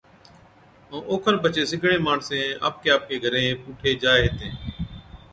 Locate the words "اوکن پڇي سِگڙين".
1.09-2.01